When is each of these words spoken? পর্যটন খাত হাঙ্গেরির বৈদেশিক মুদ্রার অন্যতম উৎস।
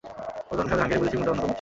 পর্যটন 0.47 0.67
খাত 0.69 0.79
হাঙ্গেরির 0.81 0.99
বৈদেশিক 1.01 1.19
মুদ্রার 1.19 1.31
অন্যতম 1.31 1.43
উৎস। 1.45 1.49